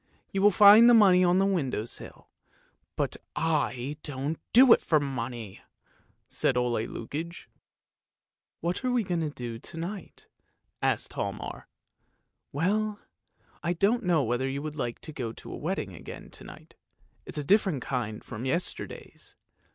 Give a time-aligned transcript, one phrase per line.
[0.31, 2.27] You will find the money on the window sill.'
[2.95, 5.59] But I don't do it for money!"
[6.27, 7.45] said 016 Lukoie\"
[8.61, 10.25] What are we going to do to night?"
[10.81, 11.65] asked Hialmar."
[12.51, 12.97] Well,
[13.61, 16.73] I don't know whether you would like to go to a wedding again to night;
[17.27, 19.35] it's a different kind from yesterday's.